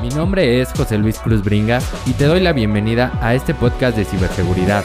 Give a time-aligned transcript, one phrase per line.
[0.00, 3.98] Mi nombre es José Luis Cruz Bringas y te doy la bienvenida a este podcast
[3.98, 4.82] de ciberseguridad,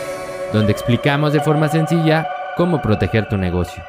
[0.51, 2.27] donde explicamos de forma sencilla
[2.58, 3.81] cómo proteger tu negocio.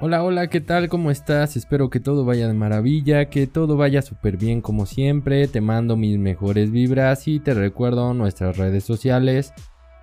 [0.00, 0.88] Hola, hola, ¿qué tal?
[0.88, 1.56] ¿Cómo estás?
[1.56, 5.46] Espero que todo vaya de maravilla, que todo vaya súper bien como siempre.
[5.46, 9.54] Te mando mis mejores vibras y te recuerdo nuestras redes sociales.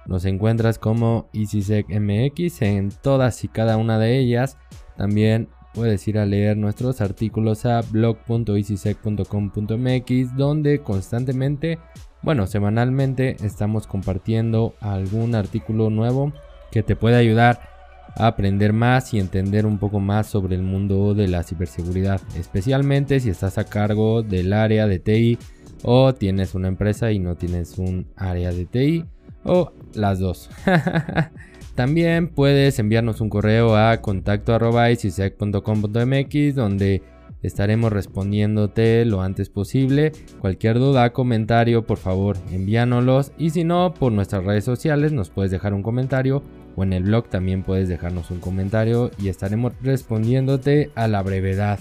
[0.05, 4.57] Nos encuentras como EasySecMX en todas y cada una de ellas.
[4.95, 11.79] También puedes ir a leer nuestros artículos a blog.easysec.com.mx donde constantemente,
[12.21, 16.31] bueno, semanalmente estamos compartiendo algún artículo nuevo
[16.71, 17.73] que te puede ayudar
[18.15, 23.19] a aprender más y entender un poco más sobre el mundo de la ciberseguridad, especialmente
[23.19, 25.37] si estás a cargo del área de TI
[25.83, 29.05] o tienes una empresa y no tienes un área de TI
[29.43, 30.49] o las dos.
[31.75, 37.01] También puedes enviarnos un correo a contacto.com.mx donde
[37.41, 40.11] estaremos respondiéndote lo antes posible.
[40.39, 43.31] Cualquier duda, comentario, por favor, envíanoslos.
[43.37, 46.43] Y si no, por nuestras redes sociales nos puedes dejar un comentario
[46.75, 51.79] o en el blog también puedes dejarnos un comentario y estaremos respondiéndote a la brevedad.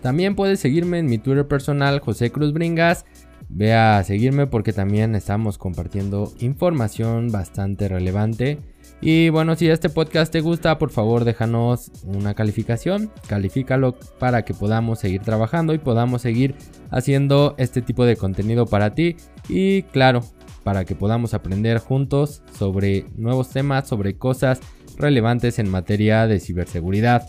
[0.00, 3.04] También puedes seguirme en mi Twitter personal, José Cruz Bringas.
[3.48, 8.58] Ve a seguirme porque también estamos compartiendo información bastante relevante.
[9.04, 14.54] Y bueno, si este podcast te gusta, por favor déjanos una calificación, califícalo para que
[14.54, 16.54] podamos seguir trabajando y podamos seguir
[16.88, 19.16] haciendo este tipo de contenido para ti.
[19.48, 20.22] Y claro,
[20.62, 24.60] para que podamos aprender juntos sobre nuevos temas, sobre cosas
[24.96, 27.28] relevantes en materia de ciberseguridad.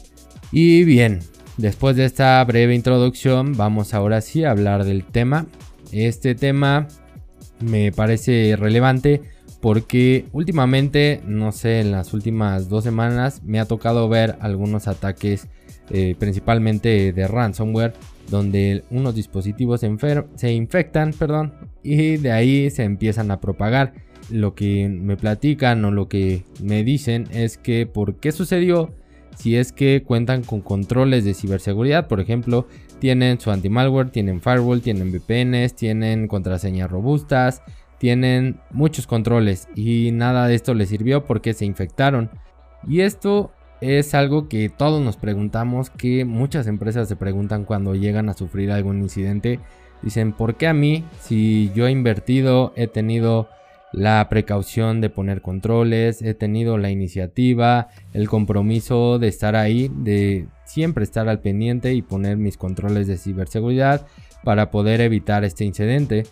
[0.51, 1.21] Y bien,
[1.57, 5.47] después de esta breve introducción, vamos ahora sí a hablar del tema.
[5.91, 6.88] Este tema
[7.59, 9.32] me parece relevante
[9.64, 15.47] porque últimamente, no sé, en las últimas dos semanas me ha tocado ver algunos ataques,
[15.89, 17.94] eh, principalmente de ransomware,
[18.30, 23.94] donde unos dispositivos se, infectan, perdón, y de ahí se empiezan a propagar.
[24.30, 28.94] Lo que me platican o lo que me dicen es que por qué sucedió
[29.38, 32.68] si es que cuentan con controles de ciberseguridad, por ejemplo,
[33.00, 37.62] tienen su anti-malware, tienen firewall, tienen VPNs, tienen contraseñas robustas,
[38.03, 42.30] tienen muchos controles y nada de esto les sirvió porque se infectaron.
[42.86, 48.28] Y esto es algo que todos nos preguntamos, que muchas empresas se preguntan cuando llegan
[48.28, 49.62] a sufrir algún incidente.
[50.02, 51.06] Dicen, ¿por qué a mí?
[51.22, 53.47] Si yo he invertido, he tenido
[53.94, 60.47] la precaución de poner controles, he tenido la iniciativa, el compromiso de estar ahí, de
[60.66, 64.06] siempre estar al pendiente y poner mis controles de ciberseguridad
[64.44, 66.25] para poder evitar este incidente.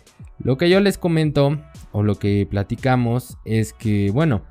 [0.44, 1.58] Lo que yo les comento
[1.92, 4.42] o lo que platicamos es que, bueno,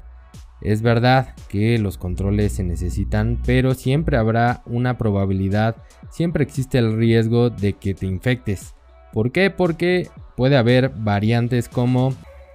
[0.62, 5.76] es verdad que los controles se necesitan, pero siempre habrá una probabilidad,
[6.10, 8.76] siempre existe el riesgo de que te infectes.
[9.12, 9.50] ¿Por qué?
[9.50, 10.08] Porque
[10.38, 12.14] puede haber variantes como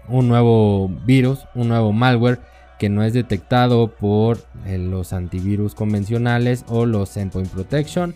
[0.09, 2.41] un nuevo virus, un nuevo malware
[2.79, 8.15] que no es detectado por eh, los antivirus convencionales o los endpoint protection,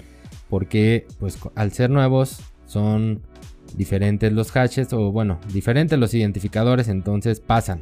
[0.49, 3.23] porque pues al ser nuevos son
[3.77, 7.81] diferentes los hashes o bueno, diferentes los identificadores, entonces pasan.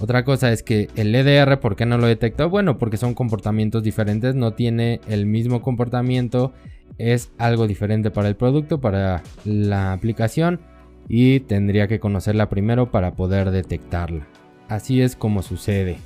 [0.00, 2.50] Otra cosa es que el EDR, ¿por qué no lo detectó?
[2.50, 6.52] Bueno, porque son comportamientos diferentes, no tiene el mismo comportamiento,
[6.98, 10.60] es algo diferente para el producto, para la aplicación
[11.08, 14.26] y tendría que conocerla primero para poder detectarla.
[14.68, 15.98] Así es como sucede.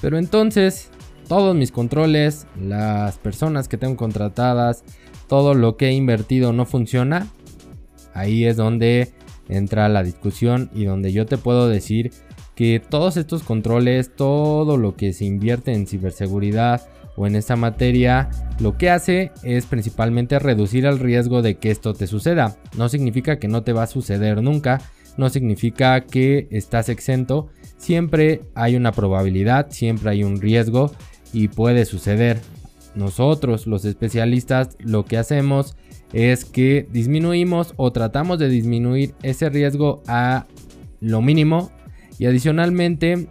[0.00, 0.90] Pero entonces,
[1.28, 4.84] todos mis controles, las personas que tengo contratadas,
[5.28, 7.26] todo lo que he invertido no funciona,
[8.14, 9.12] Ahí es donde
[9.48, 12.12] entra la discusión y donde yo te puedo decir
[12.54, 16.82] que todos estos controles, todo lo que se invierte en ciberseguridad
[17.16, 21.94] o en esta materia, lo que hace es principalmente reducir el riesgo de que esto
[21.94, 22.56] te suceda.
[22.76, 24.80] No significa que no te va a suceder nunca,
[25.16, 30.92] no significa que estás exento, siempre hay una probabilidad, siempre hay un riesgo
[31.32, 32.40] y puede suceder.
[32.94, 35.76] Nosotros, los especialistas, lo que hacemos
[36.12, 40.46] es que disminuimos o tratamos de disminuir ese riesgo a
[41.00, 41.70] lo mínimo
[42.18, 43.28] y adicionalmente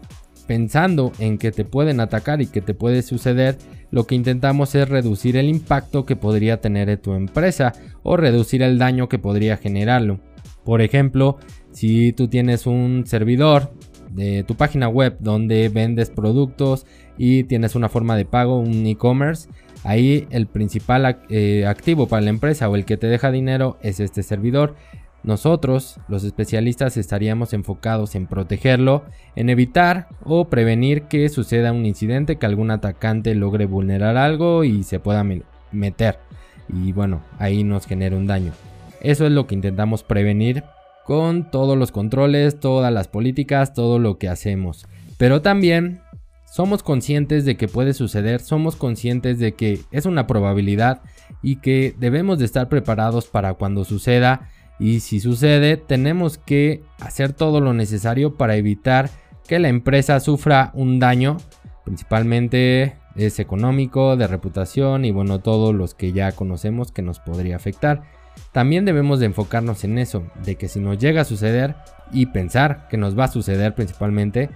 [0.48, 3.58] pensando en que te pueden atacar y que te puede suceder,
[3.92, 8.78] lo que intentamos es reducir el impacto que podría tener tu empresa o reducir el
[8.78, 10.20] daño que podría generarlo.
[10.66, 11.38] Por ejemplo,
[11.72, 13.72] si tú tienes un servidor
[14.14, 16.86] de tu página web donde vendes productos
[17.18, 19.50] y tienes una forma de pago, un e-commerce,
[19.84, 24.00] Ahí el principal eh, activo para la empresa o el que te deja dinero es
[24.00, 24.76] este servidor.
[25.24, 29.04] Nosotros, los especialistas, estaríamos enfocados en protegerlo,
[29.36, 34.84] en evitar o prevenir que suceda un incidente, que algún atacante logre vulnerar algo y
[34.84, 35.24] se pueda
[35.72, 36.20] meter.
[36.70, 38.52] Y bueno, ahí nos genera un daño.
[39.00, 40.64] Eso es lo que intentamos prevenir
[41.06, 44.86] con todos los controles, todas las políticas, todo lo que hacemos.
[45.18, 46.02] Pero también
[46.52, 51.02] somos conscientes de que puede suceder, somos conscientes de que es una probabilidad
[51.42, 54.50] y que debemos de estar preparados para cuando suceda
[54.82, 59.10] y si sucede tenemos que hacer todo lo necesario para evitar
[59.48, 61.38] que la empresa sufra un daño,
[61.86, 67.56] principalmente es económico, de reputación y bueno, todos los que ya conocemos que nos podría
[67.56, 68.02] afectar.
[68.52, 71.76] También debemos de enfocarnos en eso, de que si nos llega a suceder
[72.12, 74.50] y pensar que nos va a suceder principalmente,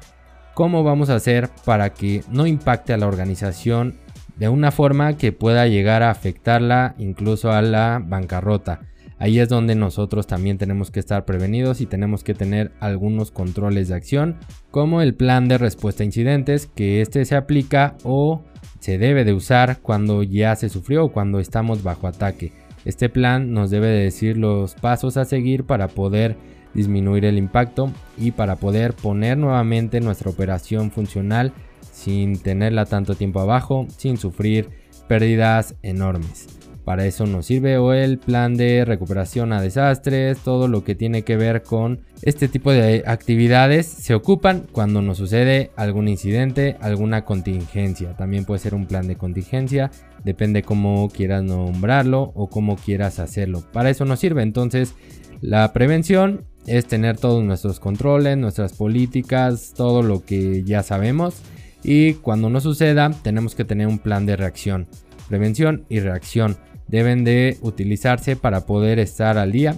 [0.54, 3.96] cómo vamos a hacer para que no impacte a la organización
[4.38, 8.82] de una forma que pueda llegar a afectarla incluso a la bancarrota.
[9.18, 13.88] Ahí es donde nosotros también tenemos que estar prevenidos y tenemos que tener algunos controles
[13.88, 14.38] de acción,
[14.72, 18.44] como el plan de respuesta a incidentes, que este se aplica o
[18.80, 22.52] se debe de usar cuando ya se sufrió o cuando estamos bajo ataque.
[22.86, 26.38] Este plan nos debe decir los pasos a seguir para poder
[26.74, 31.54] disminuir el impacto y para poder poner nuevamente nuestra operación funcional
[31.92, 34.70] sin tenerla tanto tiempo abajo, sin sufrir
[35.08, 36.48] pérdidas enormes.
[36.84, 41.36] Para eso nos sirve el plan de recuperación a desastres, todo lo que tiene que
[41.36, 48.16] ver con este tipo de actividades se ocupan cuando nos sucede algún incidente, alguna contingencia.
[48.16, 49.90] También puede ser un plan de contingencia,
[50.26, 53.64] depende cómo quieras nombrarlo o cómo quieras hacerlo.
[53.72, 54.42] Para eso nos sirve.
[54.42, 54.96] Entonces
[55.40, 61.36] la prevención es tener todos nuestros controles, nuestras políticas, todo lo que ya sabemos.
[61.84, 64.88] Y cuando no suceda tenemos que tener un plan de reacción,
[65.30, 66.58] prevención y reacción
[66.88, 69.76] deben de utilizarse para poder estar al día,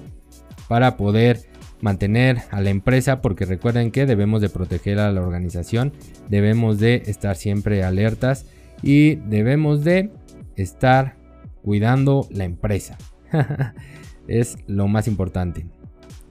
[0.70, 1.42] para poder
[1.82, 5.94] mantener a la empresa, porque recuerden que debemos de proteger a la organización,
[6.30, 8.46] debemos de estar siempre alertas
[8.82, 10.10] y debemos de
[10.57, 11.18] estar
[11.62, 12.98] cuidando la empresa.
[14.27, 15.68] es lo más importante.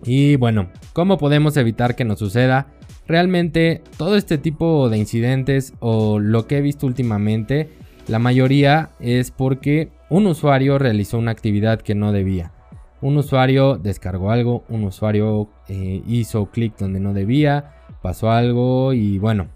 [0.04, 2.68] Y bueno, ¿cómo podemos evitar que nos suceda?
[3.06, 7.70] Realmente todo este tipo de incidentes o lo que he visto últimamente
[8.08, 12.52] la mayoría es porque un usuario realizó una actividad que no debía.
[13.00, 17.72] Un usuario descargó algo, un usuario eh, hizo clic donde no debía,
[18.02, 19.48] pasó algo y bueno,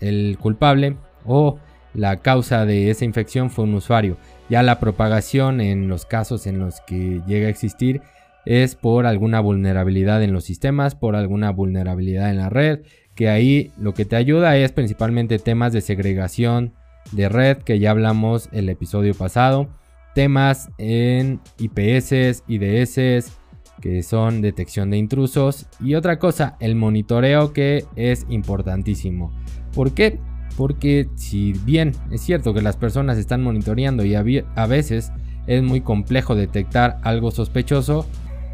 [0.00, 1.58] el culpable o
[1.98, 4.16] la causa de esa infección fue un usuario.
[4.48, 8.02] Ya la propagación en los casos en los que llega a existir
[8.46, 12.80] es por alguna vulnerabilidad en los sistemas, por alguna vulnerabilidad en la red,
[13.14, 16.72] que ahí lo que te ayuda es principalmente temas de segregación
[17.10, 19.68] de red que ya hablamos el episodio pasado,
[20.14, 23.32] temas en IPS, IDS,
[23.80, 29.32] que son detección de intrusos y otra cosa, el monitoreo que es importantísimo.
[29.74, 30.20] ¿Por qué?
[30.58, 35.12] Porque si bien es cierto que las personas están monitoreando y a veces
[35.46, 38.06] es muy complejo detectar algo sospechoso,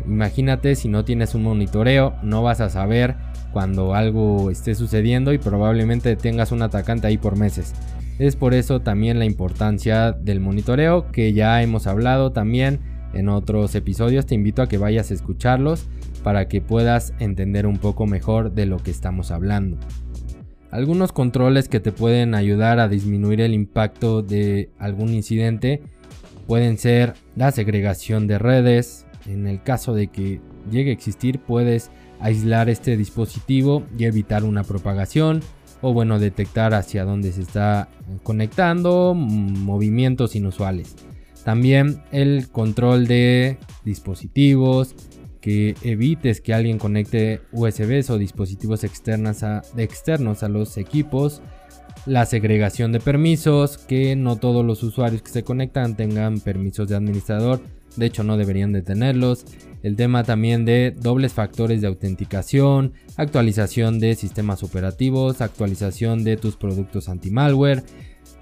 [0.07, 3.17] imagínate si no tienes un monitoreo, no vas a saber
[3.55, 7.73] cuando algo esté sucediendo y probablemente tengas un atacante ahí por meses.
[8.19, 12.81] Es por eso también la importancia del monitoreo que ya hemos hablado también
[13.15, 14.27] en otros episodios.
[14.27, 15.87] Te invito a que vayas a escucharlos
[16.23, 19.79] para que puedas entender un poco mejor de lo que estamos hablando.
[20.75, 25.81] Algunos controles que te pueden ayudar a disminuir el impacto de algún incidente
[26.49, 29.07] pueden ser la segregación de redes.
[29.25, 30.41] En el caso de que
[30.73, 35.43] llegue a existir puedes aislar este dispositivo y evitar una propagación
[35.81, 37.89] o bueno, detectar hacia dónde se está
[38.25, 40.97] conectando, movimientos inusuales.
[41.45, 44.97] También el control de dispositivos,
[45.45, 51.43] que evites que alguien conecte USBs o dispositivos externos a, externos a los equipos.
[52.07, 56.97] La segregación de permisos, que no todos los usuarios que se conectan tengan permisos de
[56.97, 57.61] administrador
[57.97, 59.45] de hecho no deberían de tenerlos.
[59.83, 66.57] El tema también de dobles factores de autenticación, actualización de sistemas operativos, actualización de tus
[66.57, 67.83] productos anti-malware,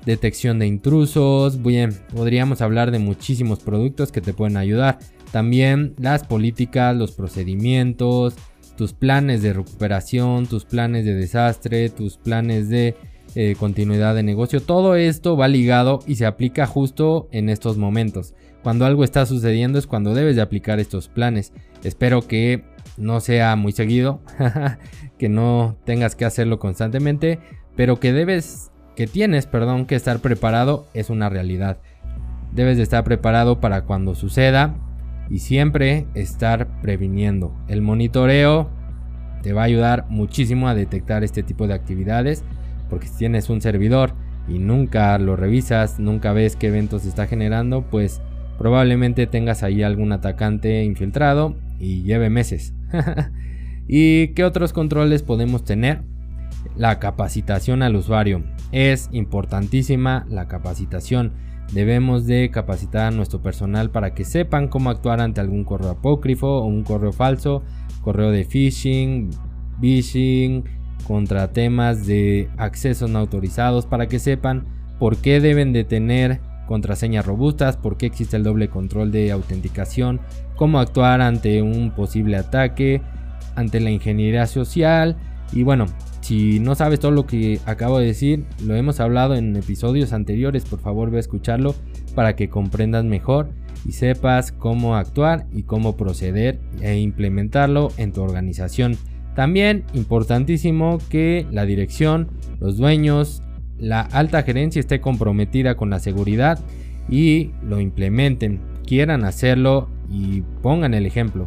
[0.04, 1.62] detección de intrusos.
[1.62, 4.98] Bien, podríamos hablar de muchísimos productos que te pueden ayudar.
[5.30, 8.34] También las políticas, los procedimientos,
[8.76, 12.96] tus planes de recuperación, tus planes de desastre, tus planes de
[13.34, 14.60] eh, continuidad de negocio.
[14.60, 18.34] Todo esto va ligado y se aplica justo en estos momentos.
[18.62, 21.52] Cuando algo está sucediendo es cuando debes de aplicar estos planes.
[21.82, 22.64] Espero que
[22.96, 24.20] no sea muy seguido,
[25.18, 27.38] que no tengas que hacerlo constantemente,
[27.74, 31.78] pero que debes, que tienes, perdón, que estar preparado es una realidad.
[32.52, 34.74] Debes de estar preparado para cuando suceda
[35.30, 37.54] y siempre estar previniendo.
[37.68, 38.70] El monitoreo
[39.42, 42.44] te va a ayudar muchísimo a detectar este tipo de actividades,
[42.90, 44.12] porque si tienes un servidor
[44.48, 48.20] y nunca lo revisas, nunca ves qué eventos está generando, pues
[48.58, 52.74] probablemente tengas ahí algún atacante infiltrado y lleve meses.
[53.88, 56.02] ¿Y qué otros controles podemos tener?
[56.76, 58.44] La capacitación al usuario.
[58.72, 61.32] Es importantísima la capacitación.
[61.72, 66.58] Debemos de capacitar a nuestro personal para que sepan cómo actuar ante algún correo apócrifo
[66.58, 67.62] o un correo falso,
[68.02, 69.30] correo de phishing,
[69.80, 70.64] phishing,
[71.06, 74.64] contra temas de accesos no autorizados, para que sepan
[74.98, 80.20] por qué deben de tener contraseñas robustas, por qué existe el doble control de autenticación,
[80.56, 83.02] cómo actuar ante un posible ataque,
[83.56, 85.16] ante la ingeniería social
[85.52, 85.86] y bueno,
[86.32, 90.64] si no sabes todo lo que acabo de decir, lo hemos hablado en episodios anteriores,
[90.64, 91.74] por favor ve a escucharlo
[92.14, 93.50] para que comprendas mejor
[93.86, 98.96] y sepas cómo actuar y cómo proceder e implementarlo en tu organización.
[99.36, 103.42] También importantísimo que la dirección, los dueños,
[103.76, 106.58] la alta gerencia esté comprometida con la seguridad
[107.10, 111.46] y lo implementen, quieran hacerlo y pongan el ejemplo.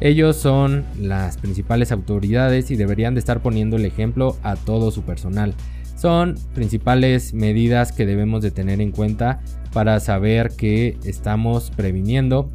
[0.00, 5.02] Ellos son las principales autoridades y deberían de estar poniendo el ejemplo a todo su
[5.02, 5.54] personal.
[5.96, 9.40] Son principales medidas que debemos de tener en cuenta
[9.72, 12.50] para saber que estamos previniendo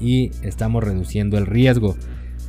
[0.00, 1.96] y estamos reduciendo el riesgo.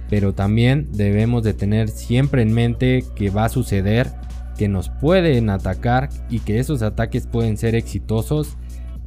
[0.09, 4.11] Pero también debemos de tener siempre en mente que va a suceder,
[4.57, 8.57] que nos pueden atacar y que esos ataques pueden ser exitosos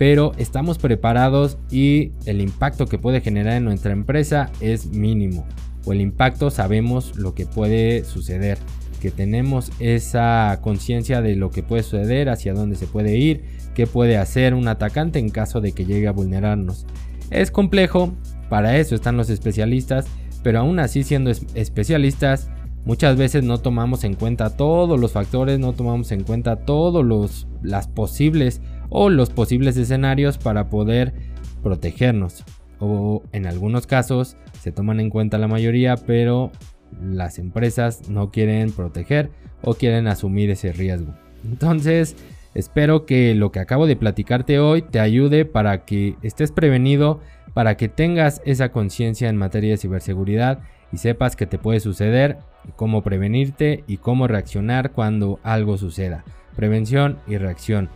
[0.03, 5.47] pero estamos preparados y el impacto que puede generar en nuestra empresa es mínimo.
[5.85, 8.59] O el impacto sabemos lo que puede suceder,
[9.01, 13.45] que tenemos esa conciencia de lo que puede suceder, hacia dónde se puede ir,
[13.77, 16.85] qué puede hacer un atacante en caso de que llegue a vulnerarnos.
[17.31, 18.13] Es complejo,
[18.49, 20.07] para eso están los especialistas,
[20.43, 22.51] pero aún así siendo especialistas,
[22.85, 27.87] muchas veces no tomamos en cuenta todos los factores, no tomamos en cuenta todos las
[27.87, 28.61] posibles
[28.93, 31.15] o los posibles escenarios para poder
[31.63, 32.45] protegernos.
[32.79, 36.53] O en algunos casos se toman en cuenta la mayoría, pero
[37.01, 39.31] las empresas no quieren proteger
[39.63, 41.15] o quieren asumir ese riesgo.
[41.45, 42.17] Entonces,
[42.55, 47.21] espero que lo que acabo de platicarte hoy te ayude para que estés prevenido,
[47.55, 50.61] para que tengas esa conciencia en materia de ciberseguridad
[50.93, 52.39] y sepas que te puede suceder,
[52.77, 56.25] cómo prevenirte y cómo reaccionar cuando algo suceda.
[56.57, 57.89] Prevención y reacción.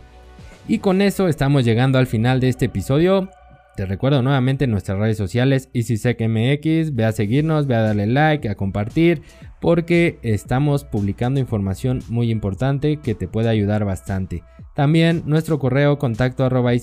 [0.69, 3.29] Y con eso estamos llegando al final de este episodio.
[3.77, 8.49] Te recuerdo nuevamente en nuestras redes sociales EasySecMX, ve a seguirnos, ve a darle like,
[8.49, 9.21] a compartir,
[9.61, 14.43] porque estamos publicando información muy importante que te puede ayudar bastante.
[14.73, 16.73] También nuestro correo contacto arroba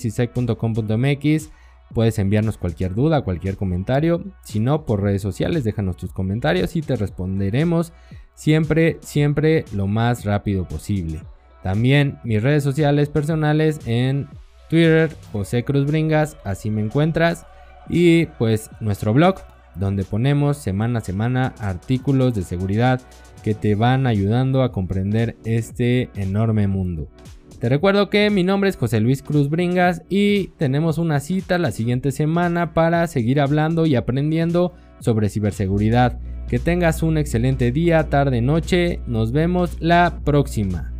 [1.93, 6.81] puedes enviarnos cualquier duda, cualquier comentario, si no por redes sociales déjanos tus comentarios y
[6.81, 7.93] te responderemos
[8.33, 11.19] siempre, siempre lo más rápido posible.
[11.65, 14.27] También mis redes sociales personales en
[14.69, 17.47] Twitter, José Cruz Bringas, así me encuentras.
[17.89, 19.37] Y pues nuestro blog,
[19.73, 23.01] donde ponemos semana a semana artículos de seguridad
[23.43, 27.09] que te van ayudando a comprender este enorme mundo.
[27.59, 31.71] Te recuerdo que mi nombre es José Luis Cruz Bringas y tenemos una cita la
[31.71, 36.19] siguiente semana para seguir hablando y aprendiendo sobre ciberseguridad.
[36.47, 38.99] Que tengas un excelente día, tarde, noche.
[39.07, 40.94] Nos vemos la próxima.